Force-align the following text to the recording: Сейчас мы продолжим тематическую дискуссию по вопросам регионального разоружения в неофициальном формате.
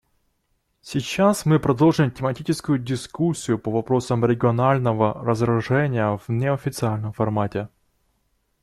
Сейчас 0.81 1.45
мы 1.45 1.59
продолжим 1.59 2.09
тематическую 2.09 2.79
дискуссию 2.79 3.59
по 3.59 3.69
вопросам 3.69 4.25
регионального 4.25 5.13
разоружения 5.23 6.17
в 6.17 6.27
неофициальном 6.27 7.13
формате. 7.13 7.69